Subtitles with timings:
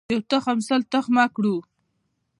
[0.13, 1.55] یو تخم سل تخمه کړو.